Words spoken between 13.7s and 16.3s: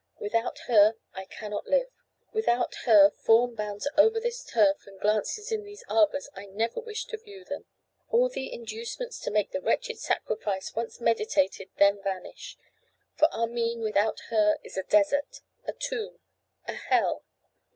without her, is a desert, a tomb,